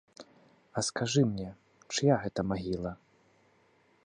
[0.79, 1.47] А скажы мне,
[1.93, 2.91] чыя гэта магіла?